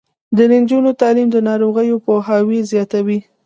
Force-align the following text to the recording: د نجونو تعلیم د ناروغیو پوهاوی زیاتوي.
د 0.37 0.39
نجونو 0.51 0.91
تعلیم 1.01 1.27
د 1.31 1.37
ناروغیو 1.47 2.01
پوهاوی 2.05 2.59
زیاتوي. 2.71 3.19